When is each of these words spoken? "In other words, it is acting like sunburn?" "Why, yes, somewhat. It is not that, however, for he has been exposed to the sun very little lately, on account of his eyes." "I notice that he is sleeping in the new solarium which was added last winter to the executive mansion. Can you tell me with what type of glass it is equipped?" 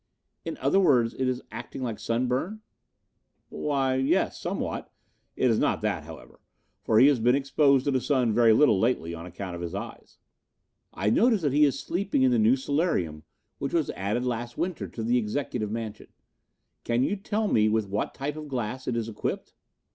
"In 0.43 0.57
other 0.57 0.79
words, 0.79 1.13
it 1.13 1.27
is 1.27 1.43
acting 1.51 1.83
like 1.83 1.99
sunburn?" 1.99 2.61
"Why, 3.49 3.93
yes, 3.97 4.39
somewhat. 4.39 4.91
It 5.35 5.51
is 5.51 5.59
not 5.59 5.81
that, 5.81 6.05
however, 6.05 6.39
for 6.83 6.97
he 6.97 7.05
has 7.05 7.19
been 7.19 7.35
exposed 7.35 7.85
to 7.85 7.91
the 7.91 8.01
sun 8.01 8.33
very 8.33 8.51
little 8.51 8.79
lately, 8.79 9.13
on 9.13 9.27
account 9.27 9.53
of 9.55 9.61
his 9.61 9.75
eyes." 9.75 10.17
"I 10.91 11.11
notice 11.11 11.43
that 11.43 11.53
he 11.53 11.65
is 11.65 11.79
sleeping 11.79 12.23
in 12.23 12.31
the 12.31 12.39
new 12.39 12.55
solarium 12.55 13.25
which 13.59 13.73
was 13.73 13.91
added 13.91 14.25
last 14.25 14.57
winter 14.57 14.87
to 14.87 15.03
the 15.03 15.19
executive 15.19 15.69
mansion. 15.69 16.07
Can 16.83 17.03
you 17.03 17.15
tell 17.15 17.47
me 17.47 17.69
with 17.69 17.87
what 17.87 18.15
type 18.15 18.35
of 18.35 18.47
glass 18.47 18.87
it 18.87 18.97
is 18.97 19.07
equipped?" 19.07 19.53